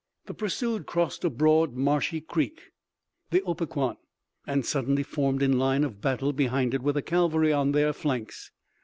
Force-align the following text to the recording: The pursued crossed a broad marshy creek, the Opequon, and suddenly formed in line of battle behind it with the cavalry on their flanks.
The 0.25 0.33
pursued 0.33 0.87
crossed 0.87 1.23
a 1.23 1.29
broad 1.29 1.73
marshy 1.75 2.21
creek, 2.21 2.71
the 3.29 3.41
Opequon, 3.41 3.97
and 4.47 4.65
suddenly 4.65 5.03
formed 5.03 5.43
in 5.43 5.59
line 5.59 5.83
of 5.83 6.01
battle 6.01 6.33
behind 6.33 6.73
it 6.73 6.81
with 6.81 6.95
the 6.95 7.03
cavalry 7.03 7.53
on 7.53 7.71
their 7.71 7.93
flanks. 7.93 8.49